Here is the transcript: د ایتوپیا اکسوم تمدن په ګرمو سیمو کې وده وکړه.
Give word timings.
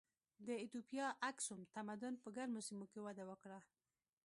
د 0.47 0.49
ایتوپیا 0.61 1.07
اکسوم 1.29 1.61
تمدن 1.75 2.13
په 2.23 2.27
ګرمو 2.35 2.61
سیمو 2.67 2.85
کې 2.91 2.99
وده 3.05 3.23
وکړه. 3.29 3.59